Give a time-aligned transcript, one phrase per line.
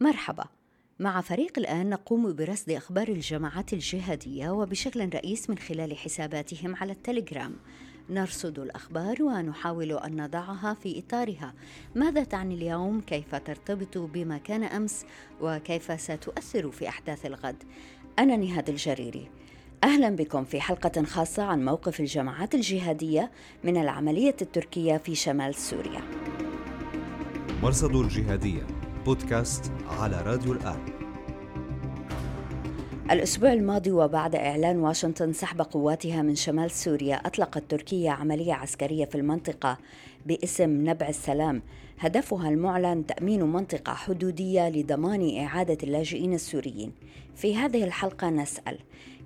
[0.00, 0.44] مرحبا.
[0.98, 7.56] مع فريق الآن نقوم برصد أخبار الجماعات الجهادية وبشكل رئيس من خلال حساباتهم على التليجرام.
[8.10, 11.54] نرصد الأخبار ونحاول أن نضعها في إطارها.
[11.94, 15.04] ماذا تعني اليوم؟ كيف ترتبط بما كان أمس؟
[15.40, 17.62] وكيف ستؤثر في أحداث الغد؟
[18.18, 19.30] أنا نهاد الجريري.
[19.84, 23.30] أهلا بكم في حلقة خاصة عن موقف الجماعات الجهادية
[23.64, 26.00] من العملية التركية في شمال سوريا.
[27.62, 28.77] مرصد الجهادية.
[29.08, 30.78] بودكاست على راديو الآن.
[33.10, 39.14] الأسبوع الماضي وبعد إعلان واشنطن سحب قواتها من شمال سوريا أطلقت تركيا عملية عسكرية في
[39.14, 39.78] المنطقة
[40.26, 41.62] باسم نبع السلام.
[41.98, 46.92] هدفها المعلن تأمين منطقة حدودية لضمان إعادة اللاجئين السوريين.
[47.36, 48.78] في هذه الحلقة نسأل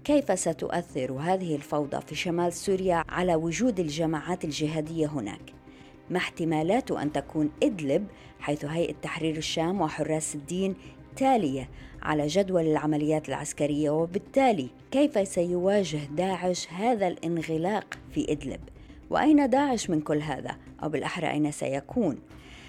[0.04, 5.61] كيف ستؤثر هذه الفوضى في شمال سوريا على وجود الجماعات الجهادية هناك؟
[6.10, 8.06] ما احتمالات أن تكون إدلب
[8.40, 10.74] حيث هيئة تحرير الشام وحراس الدين
[11.16, 11.68] تالية
[12.02, 13.90] على جدول العمليات العسكرية.
[13.90, 18.60] وبالتالي كيف سيواجه داعش هذا الانغلاق في إدلب؟
[19.10, 22.18] وأين داعش من كل هذا؟ أو بالأحرى أين سيكون؟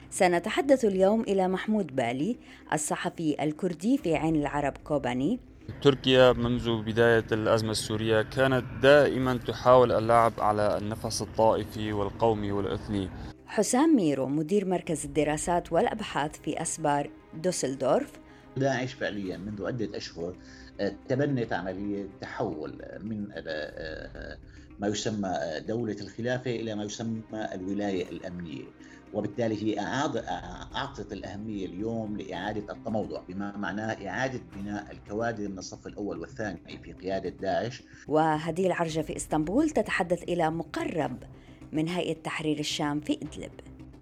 [0.10, 2.38] سنتحدث اليوم إلى محمود بالي
[2.74, 5.40] الصحفي الكردي في عين العرب كوباني.
[5.82, 13.10] تركيا منذ بداية الأزمة السورية كانت دائما تحاول اللعب على النفس الطائفي والقومي والإثني.
[13.46, 18.12] حسام ميرو مدير مركز الدراسات والأبحاث في أسبار دوسلدورف.
[18.58, 20.36] داعش فعليا منذ عدة أشهر.
[20.80, 24.38] آه، تبنت عملية تحول من آه، آه،
[24.80, 28.66] ما يسمى دولة الخلافة إلى ما يسمى الولاية الأمنية.
[29.14, 29.80] وبالتالي هي
[30.76, 36.94] أعطت الأهمية اليوم لإعادة التموضع بما معناه إعادة بناء الكوادر من الصف الأول والثاني في
[36.94, 37.84] قيادة داعش.
[38.08, 41.18] وهدي العرجة في إسطنبول تتحدث إلى مقرب
[41.72, 43.52] من هيئة تحرير الشام في إدلب.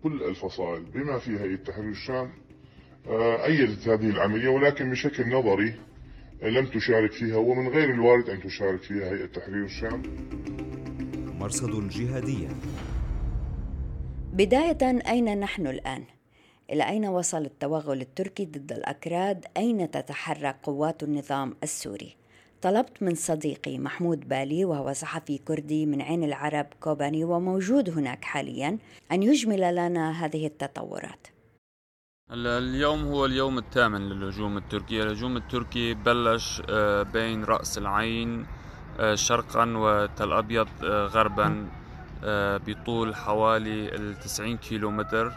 [0.04, 2.32] كل الفصائل بما في هيئة تحرير الشام
[3.08, 5.76] آه، أيدت هذه العملية ولكن بشكل نظري
[6.44, 10.02] لم تشارك فيها ومن غير الوارد أن تشارك فيها هيئة تحرير الشام.
[11.40, 12.48] مرصد الجهادية
[14.34, 16.04] بداية أين نحن الآن؟
[16.70, 22.16] إلى أين وصل التوغل التركي ضد الأكراد؟ أين تتحرك قوات النظام السوري؟
[22.62, 28.78] طلبت من صديقي محمود بالي وهو صحفي كردي من عين العرب كوباني وموجود هناك حاليا
[29.12, 31.28] أن يجمل لنا هذه التطورات
[32.32, 38.46] اليوم هو اليوم الثامن للهجوم التركي الهجوم التركي بلش آه، بين رأس العين
[39.00, 41.81] آه، شرقا وتل أبيض آه، غربا
[42.68, 45.32] بطول حوالي 90 كيلومتر.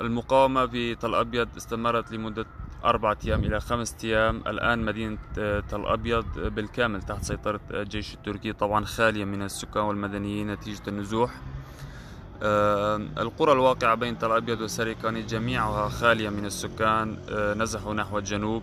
[0.00, 2.46] المقاومة بتل أبيض استمرت لمدة
[2.84, 4.42] أربعة أيام إلى خمسة أيام.
[4.46, 5.18] الآن مدينة
[5.60, 11.40] تل أبيض بالكامل تحت سيطرة الجيش التركي طبعا خالية من السكان والمدنيين نتيجة النزوح.
[12.42, 18.62] آه، القرى الواقعة بين تل أبيض وسريكاني جميعها خالية من السكان آه، نزحوا نحو الجنوب.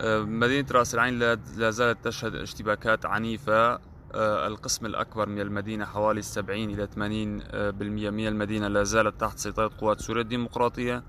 [0.00, 3.78] آه، مدينة رأس العين لا زالت تشهد اشتباكات عنيفة.
[4.14, 6.98] القسم الأكبر من المدينة حوالي 70 إلى 80%
[8.10, 11.02] من المدينة لا زالت تحت سيطرة قوات سوريا الديمقراطية.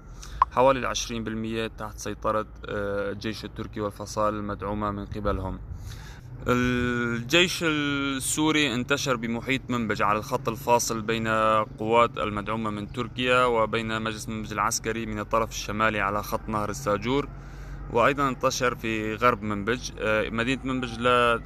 [0.51, 5.59] حوالي 20% تحت سيطرة الجيش التركي والفصائل المدعومة من قبلهم.
[6.47, 11.27] الجيش السوري انتشر بمحيط منبج على الخط الفاصل بين
[11.79, 17.27] قوات المدعومة من تركيا وبين مجلس منبج العسكري من الطرف الشمالي على خط نهر الساجور.
[17.94, 19.91] وأيضا انتشر في غرب منبج.
[20.00, 21.00] آه، مدينة منبج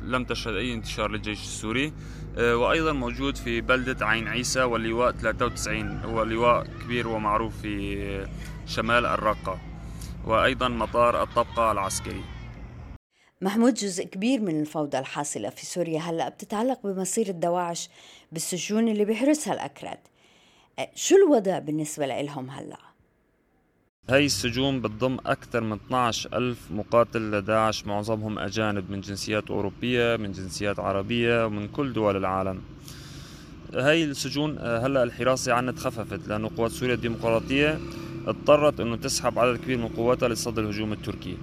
[0.03, 1.93] لم تشهد أي انتشار للجيش السوري.
[2.37, 8.27] آه، وأيضا موجود في بلدة عين عيسى واللواء 93 هو لواء كبير ومعروف في
[8.65, 9.59] شمال الرقة.
[10.25, 12.23] وأيضا مطار الطبقة العسكري.
[13.41, 17.89] محمود جزء كبير من الفوضى الحاصلة في سوريا هلأ بتتعلق بمصير الدواعش
[18.31, 19.99] بالسجون اللي بيحرسها الأكراد.
[20.79, 22.92] أه، شو الوضع بالنسبة لهم هلأ؟
[24.09, 30.31] هاي السجون بتضم أكثر من 12 ألف مقاتل لداعش معظمهم أجانب من جنسيات أوروبية من
[30.31, 32.61] جنسيات عربية ومن كل دول العالم.
[33.73, 37.79] هاي السجون أه، هلأ الحراسة عنا تخففت لأنه قوات سوريا الديمقراطية
[38.27, 41.37] اضطرت أنه تسحب عدد كبير من قواتها لصد الهجوم التركي.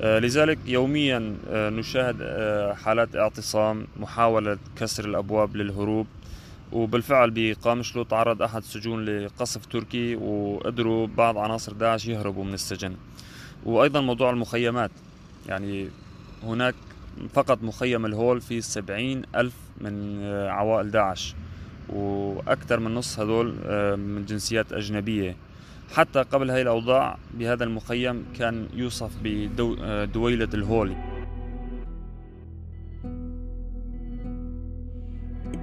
[0.00, 6.06] آه، لذلك يوميا آه، نشاهد آه، حالات اعتصام محاولة كسر الأبواب للهروب.
[6.72, 12.94] وبالفعل بقامشلو تعرض أحد السجون لقصف تركي وقدروا بعض عناصر داعش يهربوا من السجن.
[13.64, 14.90] وأيضا موضوع المخيمات
[15.48, 15.88] يعني
[16.42, 16.74] هناك
[17.34, 21.34] فقط مخيم الهول في سبعين ألف من عوائل داعش
[21.88, 23.54] وأكثر من نص هذول
[23.98, 25.36] من جنسيات أجنبية.
[25.94, 31.11] حتى قبل هذه الأوضاع بهذا المخيم كان يوصف بدويلة الهولي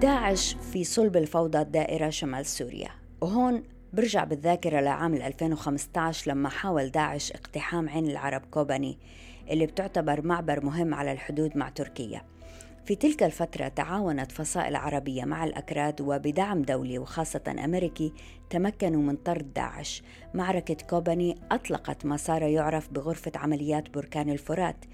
[0.01, 2.89] داعش في صلب الفوضى الدائرة شمال سوريا.
[3.21, 3.63] وهون
[3.93, 8.97] برجع بالذاكرة لعام 2015 لما حاول داعش اقتحام عين العرب كوباني
[9.49, 12.21] اللي بتعتبر معبر مهم على الحدود مع تركيا.
[12.85, 18.13] في تلك الفترة تعاونت فصائل عربية مع الأكراد وبدعم دولي وخاصة أمريكي
[18.49, 20.03] تمكنوا من طرد داعش.
[20.33, 24.85] معركة كوباني أطلقت ما صار يعرف بغرفة عمليات بركان الفرات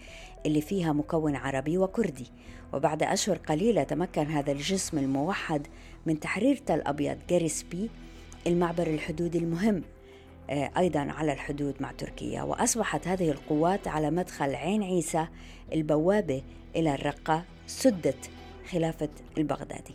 [0.45, 2.31] اللي فيها مكون عربي وكردي.
[2.73, 5.67] وبعد أشهر قليلة تمكن هذا الجسم الموحد
[6.05, 7.89] من تحرير تل أبيض جيريسبي
[8.47, 9.83] المعبر الحدودي المهم
[10.49, 12.43] آه، أيضا على الحدود مع تركيا.
[12.43, 15.27] وأصبحت هذه القوات على مدخل عين عيسى
[15.73, 16.41] البوابة
[16.75, 18.29] إلى الرقة سدت
[18.71, 19.93] خلافة البغدادي.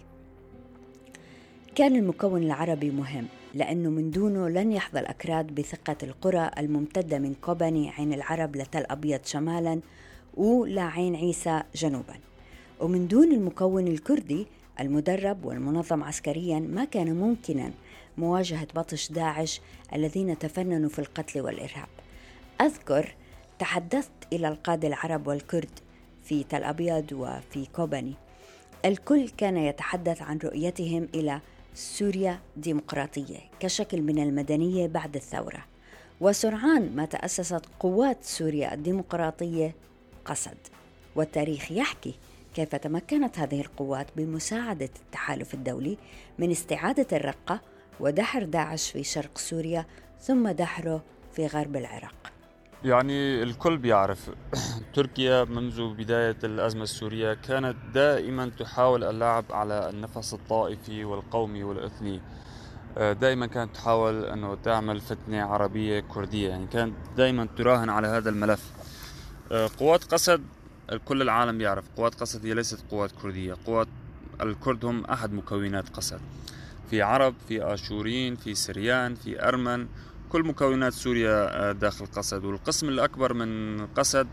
[1.74, 7.90] كان المكون العربي مهم لأنه من دونه لن يحظى الأكراد بثقة القرى الممتدة من كوباني
[7.90, 9.80] عين العرب لتل أبيض شمالا
[10.34, 12.29] ولعين عيسى جنوبا.
[12.80, 14.46] ومن دون المكون الكردي
[14.80, 17.70] المدرب والمنظم عسكريا ما كان ممكنا
[18.18, 19.60] مواجهة بطش داعش
[19.94, 21.88] الذين تفننوا في القتل والإرهاب.
[22.60, 23.14] أذكر
[23.58, 25.78] تحدثت إلى القادة العرب والكرد
[26.24, 28.14] في تل أبيض وفي كوباني.
[28.84, 31.40] الكل كان يتحدث عن رؤيتهم إلى
[31.74, 35.64] سوريا ديمقراطية كشكل من المدنية بعد الثورة.
[36.20, 39.74] وسرعان ما تأسست قوات سوريا الديمقراطية
[40.24, 40.58] قسد
[41.16, 42.14] والتاريخ يحكي
[42.60, 45.98] كيف تمكنت هذه القوات بمساعدة التحالف الدولي
[46.38, 47.60] من استعادة الرقة
[48.00, 49.86] ودحر داعش في شرق سوريا
[50.20, 51.02] ثم دحره
[51.32, 52.14] في غرب العراق؟
[52.84, 54.30] يعني الكل بيعرف
[54.94, 62.20] تركيا منذ بداية الأزمة السورية كانت دائما تحاول اللعب على النفس الطائفي والقومي والإثني.
[62.98, 68.30] آه، دائما كانت تحاول أنه تعمل فتنة عربية كردية يعني كانت دائما تراهن على هذا
[68.30, 68.70] الملف.
[69.52, 70.42] آه، قوات قسد
[70.98, 73.56] كل العالم يعرف قوات قسد هي ليست قوات كردية.
[73.66, 73.88] قوات
[74.40, 76.20] الكرد هم أحد مكونات قسد
[76.90, 79.86] في عرب في آشوريين في سريان في أرمن
[80.28, 84.26] كل مكونات سوريا آه، داخل قسد والقسم الأكبر من قسد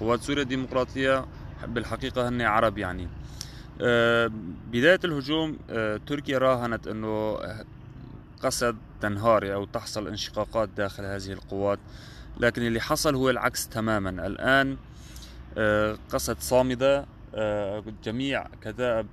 [0.00, 1.24] قوات سوريا الديمقراطية
[1.66, 3.08] بالحقيقة هن عرب يعني.
[3.80, 4.30] آه،
[4.72, 7.38] بداية الهجوم آه، تركيا راهنت أنه
[8.42, 11.78] قسد تنهار أو تحصل انشقاقات داخل هذه القوات
[12.40, 14.26] لكن اللي حصل هو العكس تماما.
[14.26, 14.76] الآن
[16.10, 17.06] قسد صامدة
[18.04, 19.06] جميع كتائب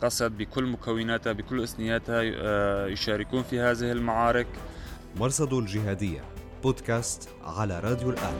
[0.00, 2.22] قسد بكل مكوناتها بكل إثنياتها
[2.86, 4.46] يشاركون في هذه المعارك.
[5.16, 6.20] مرصد الجهادية
[6.62, 8.34] بودكاست على راديو الآن.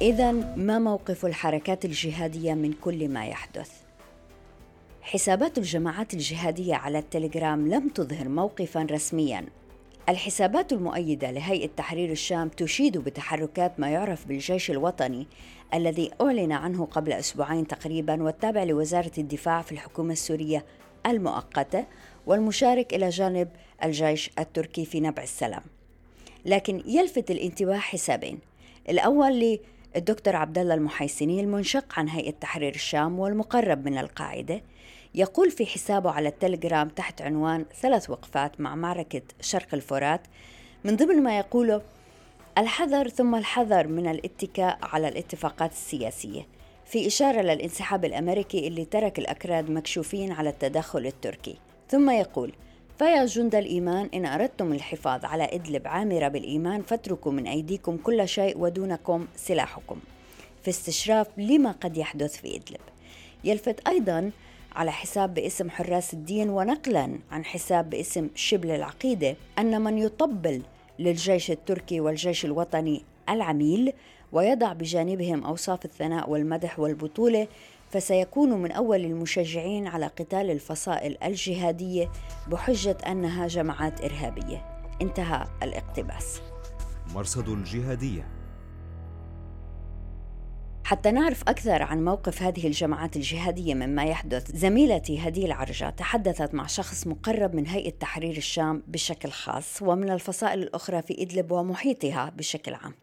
[0.00, 3.70] إذا ما موقف الحركات الجهادية من كل ما يحدث؟
[5.02, 9.46] حسابات الجماعات الجهادية على التليجرام لم تظهر موقفا رسميا.
[10.08, 15.26] الحسابات المؤيدة لهيئة تحرير الشام تشيد بتحركات ما يعرف بالجيش الوطني
[15.74, 20.64] الذي أعلن عنه قبل أسبوعين تقريبا والتابع لوزارة الدفاع في الحكومة السورية
[21.06, 21.86] المؤقتة
[22.26, 23.48] والمشارك إلى جانب
[23.84, 25.62] الجيش التركي في نبع السلام.
[26.44, 28.38] لكن يلفت الانتباه حسابين.
[28.88, 29.58] الأول
[29.94, 34.62] للدكتور عبد الله المحيسني المنشق عن هيئة تحرير الشام والمقرب من القاعدة
[35.16, 40.20] يقول في حسابه على التليجرام تحت عنوان ثلاث وقفات مع معركة شرق الفرات
[40.84, 41.82] من ضمن ما يقوله
[42.58, 46.46] الحذر ثم الحذر من الاتكاء على الاتفاقات السياسية
[46.86, 51.56] في إشارة للانسحاب الأمريكي اللي ترك الأكراد مكشوفين على التدخل التركي.
[51.88, 52.52] ثم يقول
[52.98, 58.58] فيا جند الإيمان إن أردتم الحفاظ على إدلب عامرة بالإيمان فاتركوا من أيديكم كل شيء
[58.58, 59.98] ودونكم سلاحكم.
[60.62, 62.80] في استشراف لما قد يحدث في إدلب.
[63.44, 64.30] يلفت أيضا
[64.76, 70.62] على حساب باسم حراس الدين ونقلا عن حساب باسم شبل العقيدة أن من يطبل
[70.98, 73.92] للجيش التركي والجيش الوطني العميل
[74.32, 77.48] ويضع بجانبهم أوصاف الثناء والمدح والبطولة
[77.90, 82.10] فسيكون من أول المشجعين على قتال الفصائل الجهادية
[82.48, 84.64] بحجة أنها جماعات إرهابية.
[85.02, 86.40] انتهى الاقتباس.
[87.14, 88.35] مرصد الجهادية.
[90.86, 96.66] حتى نعرف أكثر عن موقف هذه الجماعات الجهادية مما يحدث زميلتي هدي العرجة تحدثت مع
[96.66, 102.74] شخص مقرب من هيئة تحرير الشام بشكل خاص ومن الفصائل الأخرى في إدلب ومحيطها بشكل
[102.74, 102.94] عام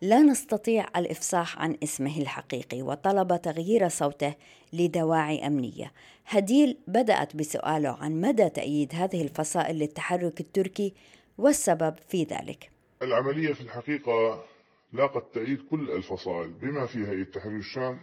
[0.00, 4.34] لا نستطيع الإفصاح عن اسمه الحقيقي وطلب تغيير صوته
[4.72, 5.92] لدواعي أمنية.
[6.26, 10.94] هديل بدأت بسؤاله عن مدى تأييد هذه الفصائل للتحرك التركي
[11.38, 12.70] والسبب في ذلك.
[13.02, 14.44] العملية في الحقيقة
[14.92, 18.00] لاقت تأييد كل الفصائل بما فيها هيئة تحرير الشام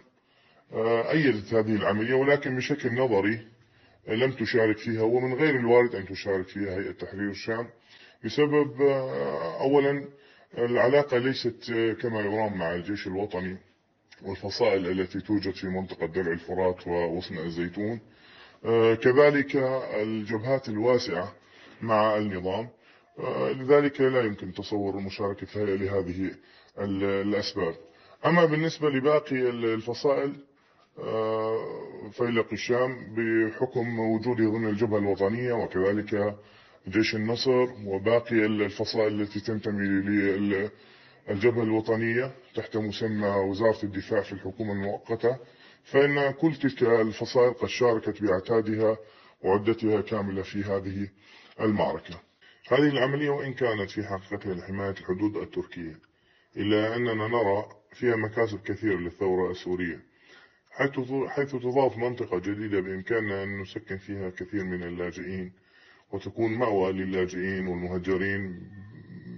[0.72, 3.46] آه، أيدت هذه العملية ولكن بشكل نظري
[4.08, 7.68] لم تشارك فيها ومن غير الوارد أن تشارك فيها هيئة تحرير الشام
[8.24, 10.08] بسبب آه، أولا
[10.58, 13.56] العلاقة ليست كما يرام مع الجيش الوطني
[14.22, 18.00] والفصائل التي توجد في منطقة درع الفرات ووصن الزيتون
[18.64, 19.56] آه، كذلك
[19.94, 21.32] الجبهات الواسعة
[21.82, 22.68] مع النظام.
[23.60, 26.30] لذلك لا يمكن تصور مشاركة الهيئة لهذه
[27.22, 27.74] الأسباب.
[28.26, 30.36] أما بالنسبة لباقي الفصائل
[32.12, 36.36] فيلق الشام بحكم وجوده ضمن الجبهة الوطنية وكذلك
[36.88, 39.86] جيش النصر وباقي الفصائل التي تنتمي
[41.28, 45.36] للجبهة الوطنية تحت مسمى وزارة الدفاع في الحكومة المؤقتة
[45.84, 48.96] فإن كل تلك الفصائل قد شاركت بعتادها
[49.44, 51.08] وعدتها كاملة في هذه
[51.60, 52.25] المعركة.
[52.68, 55.98] هذه العملية وإن كانت في حقيقتها لحماية الحدود التركية
[56.56, 60.00] إلا أننا نرى فيها مكاسب كثيرة للثورة السورية
[61.28, 65.52] حيث تضاف منطقة جديدة بإمكاننا أن نسكن فيها كثير من اللاجئين
[66.12, 68.70] وتكون مأوى للاجئين والمهجرين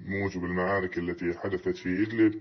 [0.07, 2.41] بموجب المعارك التي حدثت في إدلب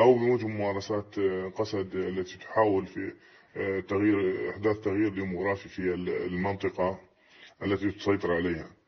[0.00, 1.18] أو بموجب ممارسات
[1.54, 3.12] قسد التي تحاول في
[3.56, 5.94] آه، تغيير إحداث تغيير ديموغرافي في
[6.26, 7.00] المنطقة
[7.62, 8.79] التي تسيطر عليها.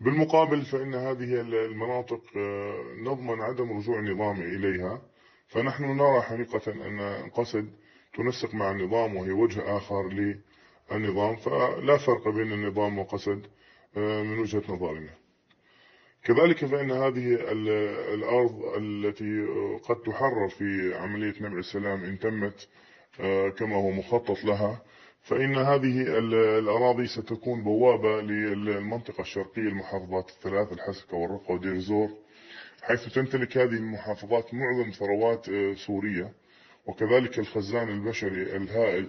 [0.00, 5.02] بالمقابل فإن هذه المناطق آه، نضمن عدم رجوع النظام إليها.
[5.48, 7.70] فنحن نرى حقيقة أن قسد
[8.14, 13.46] تنسق مع النظام وهي وجه آخر للنظام فلا فرق بين النظام وقسد
[13.96, 15.10] آه، من وجهة نظرنا.
[16.24, 17.34] كذلك فإن هذه
[18.14, 19.46] الأرض التي
[19.88, 22.68] قد تحرر في عملية نبع السلام إن تمت
[23.20, 24.82] آه، كما هو مخطط لها.
[25.26, 26.18] فإن هذه
[26.58, 32.10] الأراضي ستكون بوابة للمنطقة الشرقية المحافظات الثلاث الحسكة والرقة ودير الزور
[32.82, 36.32] حيث تمتلك هذه المحافظات معظم ثروات آه، سوريا
[36.86, 39.08] وكذلك الخزان البشري الهائل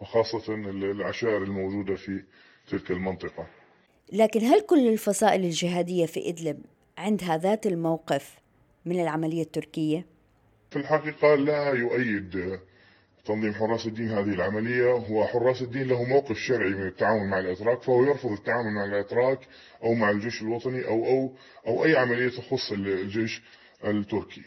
[0.00, 2.22] وخاصة العشائر الموجودة في
[2.70, 3.46] تلك المنطقة
[4.12, 6.60] لكن هل كل الفصائل الجهادية في إدلب
[6.98, 8.38] عندها ذات الموقف
[8.84, 10.06] من العملية التركية؟
[10.70, 12.58] في الحقيقة لا يؤيد
[13.28, 17.82] تنظيم حراس الدين هذه العملية هو حراس الدين له موقف شرعي من التعامل مع الأتراك
[17.82, 19.38] فهو يرفض التعامل مع الأتراك
[19.84, 21.32] أو مع الجيش الوطني أو, أو,
[21.66, 23.42] أو أي عملية تخص الجيش
[23.84, 24.42] التركي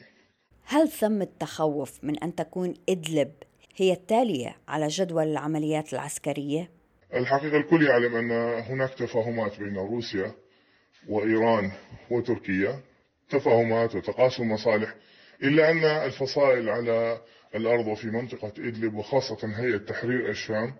[0.66, 3.32] هل ثم التخوف من أن تكون إدلب
[3.76, 6.70] هي التالية على جدول العمليات العسكرية؟
[7.14, 10.32] الحقيقة الكل يعلم أن هناك تفاهمات بين روسيا
[11.10, 11.72] وإيران
[12.12, 12.80] وتركيا
[13.30, 14.96] تفاهمات وتقاسم مصالح
[15.44, 17.22] إلا أن الفصائل على
[17.56, 20.74] الأرض وفي منطقة إدلب وخاصة هيئة تحرير الشام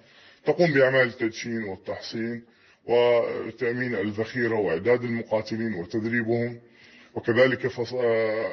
[0.46, 2.44] تقوم بأعمال التدشين والتحصين
[2.86, 6.60] وتأمين الذخيرة وإعداد المقاتلين وتدريبهم.
[7.16, 7.72] وكذلك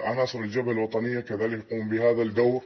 [0.05, 2.63] عناصر الجبهة الوطنية كذلك يقوم بهذا الدور.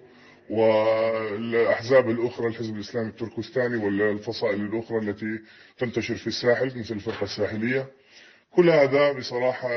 [0.51, 5.39] والأحزاب الأخرى الحزب الإسلامي التركستاني والفصائل الأخرى التي
[5.79, 7.87] تنتشر في الساحل مثل الفرقة الساحلية.
[8.51, 9.71] كل هذا بصراحة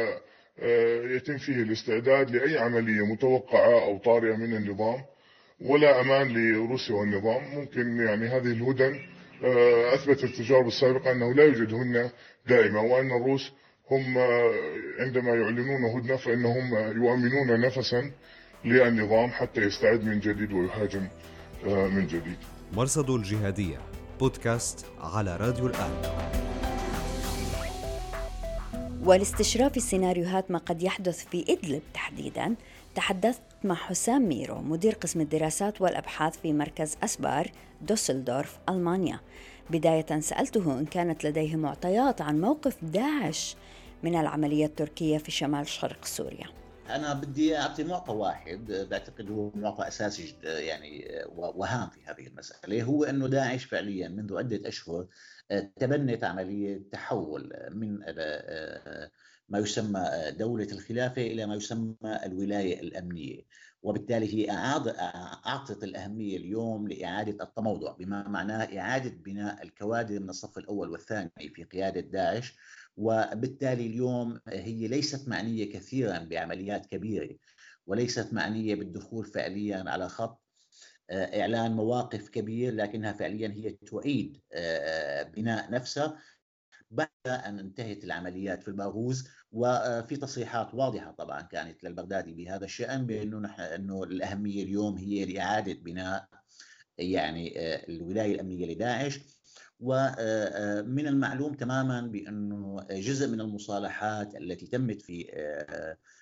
[0.60, 5.02] آه، يتم فيه الاستعداد لأي عملية متوقعة أو طارئة من النظام.
[5.62, 7.44] ولا أمان لروسيا والنظام.
[7.56, 9.00] ممكن يعني هذه الهدن
[9.44, 12.12] آه، أثبتت التجارب السابقة أنه لا يوجد هدنة
[12.48, 13.52] دائمة وأن الروس
[13.92, 14.52] هم آه،
[15.00, 18.12] عندما يعلنون هدنة فإنهم يؤمنون نفسا
[18.66, 21.08] للنظام حتى يستعد من جديد ويهاجم
[21.68, 22.38] آه، من جديد.
[22.74, 23.78] مرصد الجهادية
[24.20, 25.92] بودكاست على راديو الآن.
[29.06, 32.56] ولاستشراف السيناريوهات ما قد يحدث في إدلب تحديدا
[32.96, 39.20] تحدثت مع حسام ميرو مدير قسم الدراسات والأبحاث في مركز أسبار دوسلدورف ألمانيا.
[39.70, 43.56] بداية سألته إن كانت لديه معطيات عن موقف داعش
[44.04, 46.48] من العملية التركية في شمال شرق سوريا.
[46.90, 52.84] أنا بدي أعطي معطى واحد بعتقد هو معطى أساسي يعني وهام في هذه المسألة.
[52.84, 55.06] هو إنه داعش فعليا منذ عدة أشهر
[55.80, 58.00] تبنت عملية تحول من
[59.50, 63.42] ما يسمى دولة الخلافة إلى ما يسمى الولاية الأمنية.
[63.84, 70.90] وبالتالي هي أعطت الأهمية اليوم لإعادة التموضع بما معناه إعادة بناء الكوادر من الصف الأول
[70.90, 72.58] والثاني في قيادة داعش.
[72.98, 77.36] وبالتالي اليوم هي ليست معنية كثيرا بعمليات كبيرة
[77.88, 80.46] وليست معنية بالدخول فعليا على خط
[81.10, 86.18] آه، إعلان مواقف كبير لكنها فعليا هي تعيد آه، بناء نفسها.
[86.92, 93.40] بعد أن انتهت العمليات في الباغوز وفي تصريحات واضحة طبعا كانت للبغدادي بهذا الشأن بأنه
[93.40, 96.28] نحن أنه الأهمية اليوم هي لاعاده بناء
[96.98, 99.20] يعني آه، الولاية الأمنية لداعش.
[99.80, 105.28] ومن المعلوم تماما بأنه جزء من المصالحات التي تمت في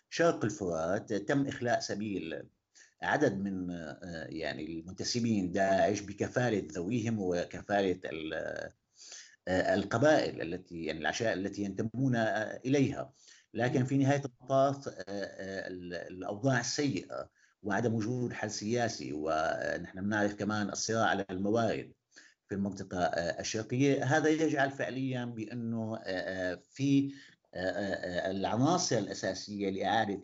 [0.10, 2.44] شرق الفرات تم إخلاء سبيل
[3.02, 3.70] عدد من
[4.30, 8.00] يعني المنتسبين داعش بكفالة ذويهم وكفالة
[9.48, 12.16] القبائل التي يعني العشائر التي ينتمون
[12.66, 13.14] إليها.
[13.54, 14.96] لكن في نهاية المطاف
[16.10, 17.30] الأوضاع السيئة
[17.64, 21.94] وعدم وجود حل سياسي ونحن بنعرف كمان الصراع على الموارد
[22.48, 24.04] في المنطقة آه، الشرقية.
[24.04, 27.14] هذا يجعل فعليا آه، آه، في
[28.26, 30.22] العناصر الأساسية لإعادة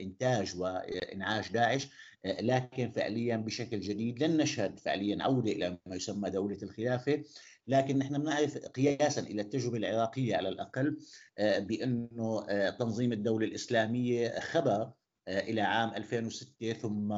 [0.00, 1.88] إنتاج وإنعاش داعش
[2.24, 7.22] لكن فعليا بشكل جديد لن نشهد فعليا عودة إلى ما يسمى دولة الخلافة
[7.66, 10.98] لكن نحن بنعرف قياسا إلى التجربة العراقية على الأقل
[11.38, 14.92] بأنه تنظيم الدولة الإسلامية خبر
[15.28, 17.12] إلى عام 2006 ثم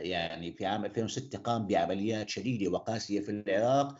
[0.00, 3.98] يعني في عام 2006 قام بعمليات شديدة وقاسية في العراق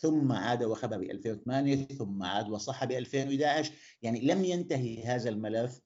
[0.00, 5.80] ثم عاد وخبى ب 2008 ثم عاد وصح ب 2011 يعني لم ينتهي هذا الملف.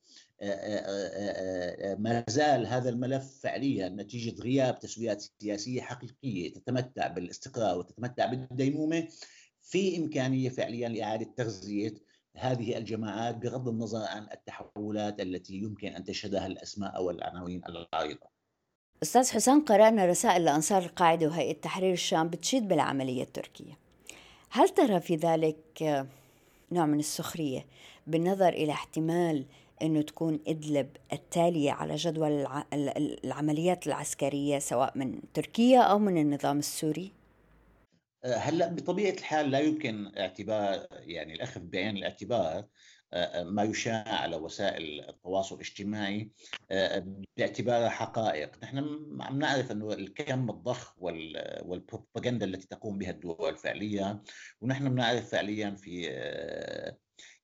[1.99, 9.09] ما زال هذا الملف فعليا نتيجة غياب تسويات سياسية حقيقية تتمتع بالاستقرار وتتمتع بالديمومة
[9.63, 11.95] في إمكانية فعليا لإعادة تغذية
[12.37, 18.33] هذه الجماعات بغض النظر عن التحولات التي يمكن أن تشهدها الأسماء أو العناوين العريضة
[19.03, 23.79] أستاذ حسام قرأنا رسائل لأنصار القاعدة وهيئة تحرير الشام بتشيد بالعملية التركية.
[24.51, 26.07] هل ترى في ذلك
[26.73, 27.67] نوع من السخرية
[28.07, 29.45] بالنظر إلى احتمال
[29.83, 32.47] أنه تكون إدلب التالية على جدول
[33.25, 37.12] العمليات العسكرية سواء من تركيا أو من النظام السوري؟
[38.25, 42.65] هلأ بطبيعة الحال لا يمكن اعتبار يعني الأخذ بعين الاعتبار
[43.43, 46.31] ما يشاع على وسائل التواصل الاجتماعي
[47.37, 48.79] باعتبارها حقائق، نحن
[49.21, 54.23] عم نعرف إنه الكم الضخ والبروباغندا التي تقوم بها الدول فعليا
[54.61, 56.09] ونحن بنعرف فعليا في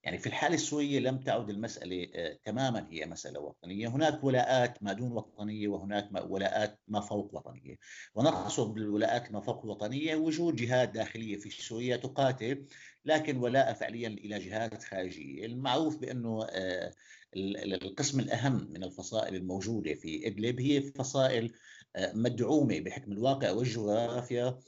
[0.09, 3.89] يعني في الحالة السورية لم تعد المسألة آه، تماما هي مسألة وطنية.
[3.89, 7.77] هناك ولاءات ما دون وطنية وهناك ولاءات ما فوق وطنية.
[8.15, 12.65] ونقصد بالولاءات ما فوق وطنية وجود جهات داخلية في سوريا تقاتل
[13.05, 15.47] لكن ولاء فعليا إلى جهات خارجية.
[15.47, 16.93] المعروف بأنه آه،
[17.37, 21.53] القسم الأهم من الفصائل الموجودة في إدلب هي فصائل
[21.97, 24.59] آه، مدعومة بحكم الواقع والجغرافيا.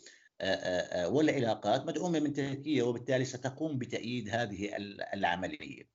[1.06, 4.70] والعلاقات مدعومة من تركيا وبالتالي ستقوم بتأييد هذه
[5.14, 5.88] العملية.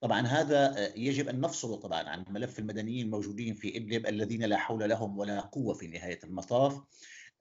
[0.00, 4.88] طبعا هذا يجب أن نفصله طبعا عن ملف المدنيين الموجودين في إدلب الذين لا حول
[4.88, 6.80] لهم ولا قوة في نهاية المطاف.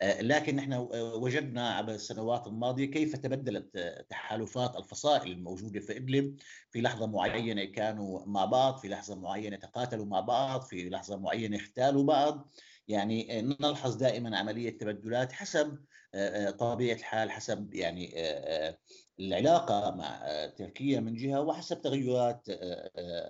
[0.03, 3.77] لكن نحن وجدنا عبر السنوات الماضية كيف تبدلت
[4.09, 6.35] تحالفات الفصائل الموجودة في إدلب
[6.71, 11.57] في لحظة معينة كانوا مع بعض في لحظة معينة تقاتلوا مع بعض في لحظة معينة
[11.57, 12.49] اختالوا بعض
[12.87, 15.77] يعني نلحظ دائما عملية تبدلات حسب
[16.58, 18.13] طبيعة الحال حسب يعني
[19.19, 20.26] العلاقة مع
[20.58, 22.47] تركيا من جهة وحسب تغيرات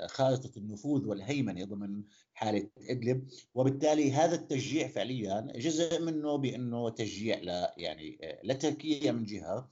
[0.05, 3.27] خارطة النفوذ والهيمنة ضمن حالة إدلب.
[3.55, 9.69] وبالتالي هذا التشجيع فعليا جزء منه بأنه تشجيع ل يعني لتركيا من جهة.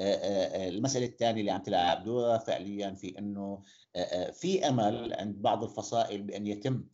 [0.00, 3.62] المسألة الثانية اللي عم تلعب دورها فعليا في أنه
[4.32, 6.84] في أمل عند بعض الفصائل بأن يتم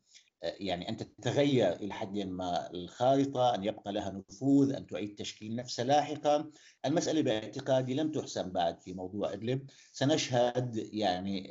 [0.44, 5.84] يعني أن تتغير إلى حد ما الخارطة أن يبقى لها نفوذ أن تعيد تشكيل نفسها
[5.84, 6.50] لاحقا.
[6.86, 9.66] المسألة باعتقادي لم تحسم بعد في موضوع إدلب.
[9.92, 11.48] سنشهد يعني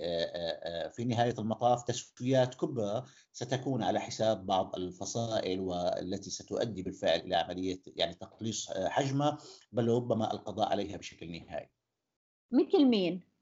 [0.96, 7.82] في نهاية المطاف تسويات كبرى ستكون على حساب بعض الفصائل والتي ستؤدي بالفعل إلى عملية
[7.96, 9.38] يعني تقليص حجمها
[9.72, 11.70] بل ربما القضاء عليها بشكل نهائي.
[12.52, 13.33] مثل مين؟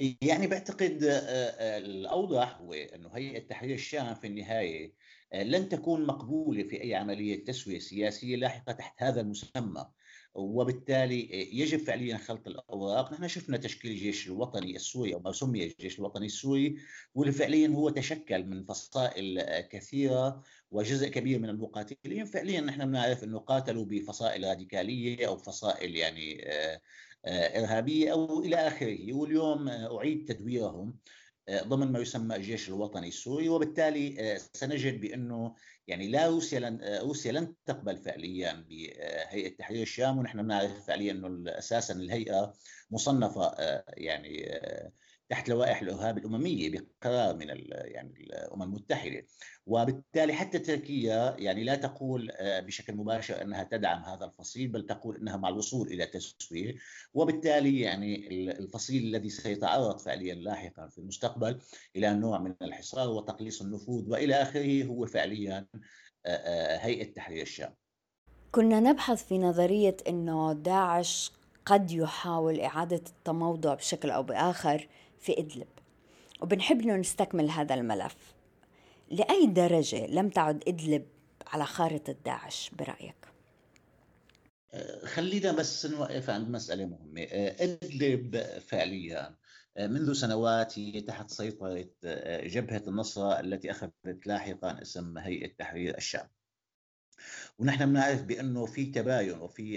[0.00, 4.94] يعني بعتقد آه، آه، الأوضح هو إنه هيئه تحرير الشام في النهاية
[5.32, 9.86] آه، لن تكون مقبولة في أي عملية تسوية سياسية لاحقة تحت هذا المسمى.
[10.34, 11.28] وبالتالي
[11.60, 16.26] يجب فعليا خلط الأوراق، نحن شفنا تشكيل الجيش الوطني السوري أو ما سمي الجيش الوطني
[16.26, 16.76] السوري
[17.14, 22.24] واللي فعليا هو تشكل من فصائل كثيرة وجزء كبير من المقاتلين.
[22.24, 26.44] فعليا نحن بنعرف إنه قاتلوا بفصائل راديكالية أو فصائل يعني
[27.26, 29.12] إرهابية أو إلى آخره.
[29.12, 30.98] واليوم آه، أعيد تدويرهم
[31.48, 33.48] آه، ضمن ما يسمى الجيش الوطني السوري.
[33.48, 35.54] وبالتالي سنجد بأنه
[35.86, 40.18] يعني لا روسيا لن روسيا لن تقبل فعليا بهيئه تحرير الشام.
[40.18, 42.52] ونحن بنعرف فعليا أنه أساسا الهيئة
[42.90, 43.54] مصنفة
[43.88, 44.60] يعني
[45.30, 49.26] تحت لوائح الأرهاب الأممية بقرار من يعني الأمم المتحدة.
[49.66, 55.16] وبالتالي حتى تركيا يعني لا تقول آه، بشكل مباشر إنها تدعم هذا الفصيل بل تقول
[55.16, 56.74] إنها مع الوصول إلى تسوية.
[57.14, 61.58] وبالتالي يعني الفصيل الذي سيتعرض فعليا لاحقا في المستقبل
[61.96, 65.66] إلى نوع من الحصار وتقليص النفوذ وإلى آخره هو فعليا
[66.26, 67.74] آه، آه، هيئة تحرير الشام.
[68.52, 71.32] كنا نبحث في نظرية إنه داعش
[71.66, 74.88] قد يحاول إعادة التموضع بشكل أو بآخر.
[75.20, 75.68] في إدلب.
[76.40, 78.34] وبنحب إنه نستكمل هذا الملف.
[79.10, 81.06] لأي درجة لم تعد إدلب
[81.46, 83.16] على خارطة داعش برأيك؟
[85.04, 87.26] خلينا بس نوقف عند مسألة مهمة.
[87.32, 88.36] إدلب
[88.68, 89.36] فعليا
[89.78, 91.88] منذ سنوات هي تحت سيطرة
[92.44, 96.28] جبهة النصرة التي أخذت لاحقا اسم هيئة تحرير الشام.
[97.58, 99.74] ونحن بنعرف بأنه في تباين وفي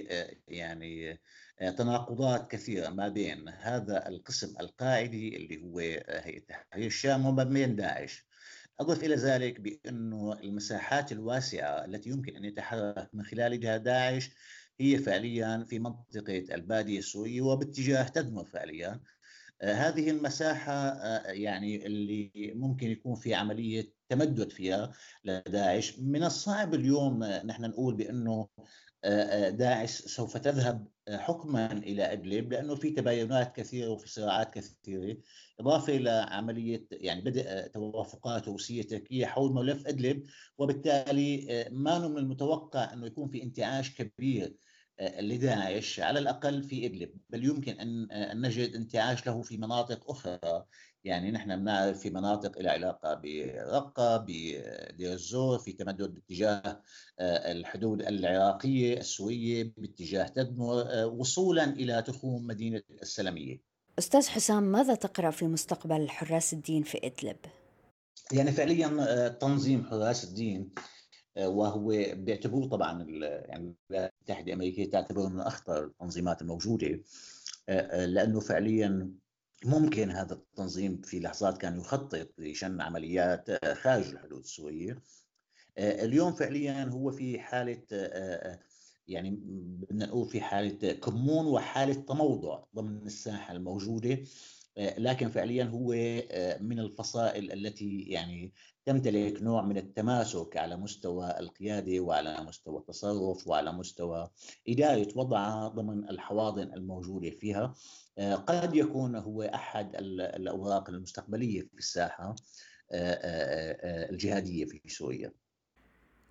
[0.47, 1.19] يعني
[1.69, 8.27] تناقضات كثيرة ما بين هذا القسم القاعدي اللي هو هيئة تحرير الشام وما بين داعش.
[8.79, 14.29] أضف إلى ذلك بانه المساحات الواسعة التي يمكن أن يتحرك من خلالها داعش
[14.79, 18.99] هي فعليا في منطقة البادية السورية وباتجاه تدمر فعليا.
[19.61, 20.97] هذه المساحة
[21.27, 24.91] يعني اللي ممكن يكون في عملية تمدد فيها
[25.23, 28.47] لداعش من الصعب اليوم نحن نقول بأنه
[29.49, 35.17] داعش سوف تذهب حكما إلى ادلب لأنه في تباينات كثيرة وفي صراعات كثيرة
[35.59, 40.23] إضافة إلى عملية يعني بدء توافقات روسية تركية حول ملف ادلب
[40.57, 44.55] وبالتالي ما من المتوقع إنه يكون في انتعاش كبير
[45.19, 50.65] لداعش على الأقل في ادلب بل يمكن أن نجد انتعاش له في مناطق أخرى.
[51.03, 56.81] يعني نحن بنعرف في مناطق لها علاقة برقة بدير الزور في تمدد باتجاه
[57.19, 63.61] آه، الحدود العراقية السوريه باتجاه تدمر آه، وصولا إلى تخوم مدينة السلمية.
[63.99, 67.37] أستاذ حسام ماذا تقرأ في مستقبل حراس الدين في إدلب؟
[68.31, 70.69] يعني فعليا آه، تنظيم حراس الدين
[71.37, 77.01] وهو بيعتبروه طبعا يعني الولايات المتحده الامريكيه تعتبره من أخطر التنظيمات الموجودة
[77.89, 79.13] لأنه فعليا
[79.65, 85.01] ممكن هذا التنظيم في لحظات كان يخطط لشن عمليات خارج الحدود السوريه
[85.77, 87.83] اليوم فعليا هو في حالة
[89.07, 89.29] يعني
[89.81, 94.23] بدنا نقول في حالة كمون وحالة تموضع ضمن الساحة الموجودة.
[94.77, 95.91] لكن فعليا هو
[96.61, 98.53] من الفصائل التي يعني
[98.85, 104.29] تمتلك نوع من التماسك على مستوى القيادة وعلى مستوى التصرف وعلى مستوى
[104.69, 107.73] إدارة وضعها ضمن الحواضن الموجودة فيها
[108.17, 112.35] آه، قد يكون هو أحد الأوراق المستقبلية في الساحة
[112.91, 115.31] آه، آه، الجهادية في سوريا.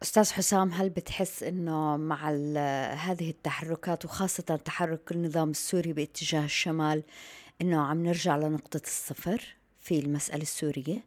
[0.03, 2.31] أستاذ حسام هل بتحس إنه مع
[2.95, 7.03] هذه التحركات وخاصة تحرك النظام السوري باتجاه الشمال
[7.63, 11.05] إنه عم نرجع لنقطة الصفر في المسألة السورية؟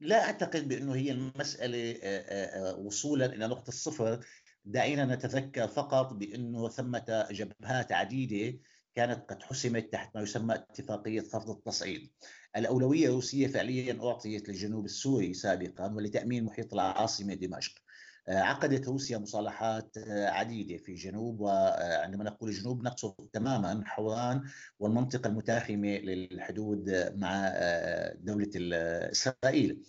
[0.00, 1.96] لا أعتقد بأنه هي المسألة
[2.78, 4.20] وصولا إلى نقطة الصفر.
[4.64, 8.58] دعينا نتذكر فقط بأنه ثمة جبهات عديدة
[8.94, 12.12] كانت قد حسمت تحت ما يسمى اتفاقية فرض التصعيد.
[12.56, 17.74] الأولوية الروسية فعليا أعطيت للجنوب السوري سابقا ولتأمين محيط العاصمة دمشق.
[17.78, 17.82] آه،
[18.28, 24.42] عقدت روسيا مصالحات آه، عديدة في جنوب وعندما نقول جنوب نقصد تماما حوران
[24.78, 28.50] والمنطقة المتاخمة للحدود مع آه، دولة
[29.12, 29.82] إسرائيل.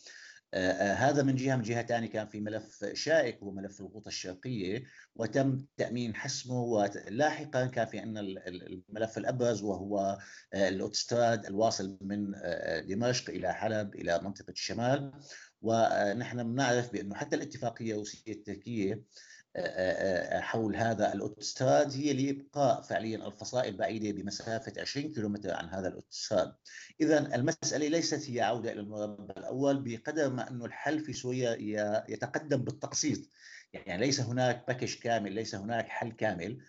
[0.53, 4.07] آه، آه، هذا من جهة من جهه ثانية كان في ملف شائك هو ملف الغوطة
[4.07, 4.83] الشرقية
[5.15, 10.17] وتم تأمين حسمه ولاحقا كان في عندنا الملف الأبرز وهو
[10.53, 12.31] آه، الأوتستراد الواصل من
[12.87, 15.11] دمشق إلى حلب إلى منطقة الشمال.
[15.63, 19.03] ونحن بنعرف بأنه حتى الاتفاقية الروسيه التركيه
[20.41, 26.53] حول هذا الاوتوستراد هي لإبقاء فعليا الفصائل بعيدة بمسافة 20 كيلومتر عن هذا الاوتوستراد.
[27.01, 31.57] اذا المسألة ليست هي عودة إلى المربع الأول بقدر ما أنه الحل في سوريا
[32.09, 33.19] يتقدم بالتقسيط.
[33.73, 36.59] يعني ليس هناك package كامل، ليس هناك حل كامل،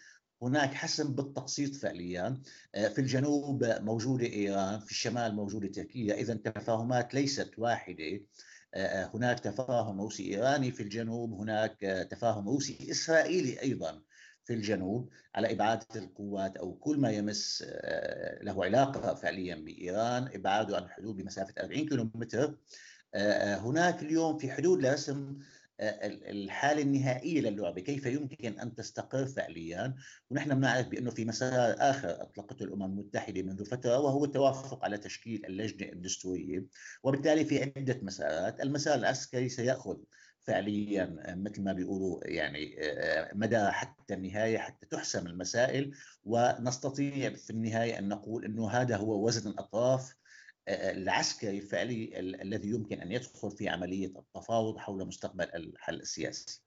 [0.42, 2.42] هناك حسم بالتقسيط فعليا
[2.74, 8.20] في الجنوب موجودة إيران في الشمال موجودة تركيا اذا التفاهمات ليست واحدة
[9.14, 14.02] هناك تفاهم روسي إيراني في الجنوب هناك تفاهم روسي إسرائيلي أيضا
[14.44, 20.76] في الجنوب على إبعاد القوات أو كل ما يمس آه، له علاقة فعليا بإيران إبعاده
[20.76, 22.58] عن الحدود بمسافة 40 كيلومتر.
[23.14, 25.38] آه، هناك اليوم في حدود لرسم
[25.80, 29.94] الحالة النهائية للعبة كيف يمكن أن تستقر فعليا؟
[30.30, 35.46] ونحن بنعرف بأنه في مسار آخر أطلقته الأمم المتحدة منذ فترة وهو التوافق على تشكيل
[35.46, 36.66] اللجنة الدستورية
[37.02, 38.60] وبالتالي في عدة مسارات.
[38.60, 39.96] المسار العسكري سيأخذ
[40.40, 42.76] فعليا مثل ما بيقولوا يعني
[43.34, 45.92] مدى حتى النهاية حتى تحسم المسائل
[46.24, 50.14] ونستطيع في النهاية أن نقول إنه هذا هو وزن الأطراف
[50.68, 56.60] العسكري الفعلي الذي يمكن أن يدخل في عملية التفاوض حول مستقبل الحل السياسي.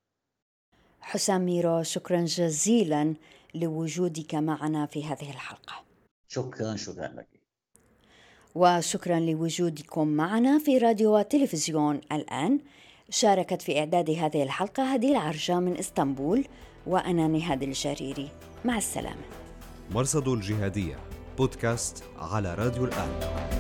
[1.02, 3.16] حسام ميرو شكرا جزيلا
[3.56, 5.86] لوجودك معنا في هذه الحلقة.
[6.28, 7.28] شكرا شكرا لك.
[8.56, 12.60] وشكرا لوجودكم معنا في راديو وتلفزيون الآن.
[13.10, 16.48] شاركت في إعداد هذه الحلقة هديل عرجة من إسطنبول
[16.88, 18.30] وأنا نهاد الجريري.
[18.66, 19.22] مع السلامة.
[19.92, 21.00] مرصد الجهادية
[21.38, 23.57] بودكاست على راديو الآن